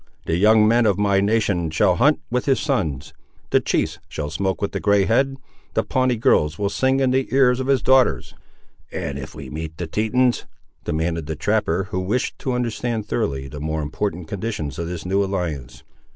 The 0.25 0.35
young 0.35 0.67
men 0.67 0.87
of 0.87 0.97
my 0.97 1.19
nation 1.21 1.69
shall 1.69 1.97
hunt 1.97 2.21
with 2.31 2.45
his 2.47 2.59
sons; 2.59 3.13
the 3.51 3.59
chiefs 3.59 3.99
shall 4.09 4.31
smoke 4.31 4.59
with 4.59 4.71
the 4.71 4.79
grey 4.79 5.05
head. 5.05 5.37
The 5.75 5.83
Pawnee 5.83 6.15
girls 6.15 6.57
will 6.57 6.71
sing 6.71 6.99
in 6.99 7.11
the 7.11 7.27
ears 7.31 7.59
of 7.59 7.67
his 7.67 7.83
daughters." 7.83 8.33
"And 8.91 9.19
if 9.19 9.35
we 9.35 9.51
meet 9.51 9.77
the 9.77 9.85
Tetons?" 9.85 10.47
demanded 10.85 11.27
the 11.27 11.35
trapper, 11.35 11.89
who 11.91 11.99
wished 11.99 12.39
to 12.39 12.53
understand, 12.53 13.05
thoroughly, 13.05 13.47
the 13.47 13.59
more 13.61 13.83
important 13.83 14.27
conditions 14.27 14.79
of 14.79 14.87
this 14.87 15.05
new 15.05 15.23
alliance. 15.23 15.83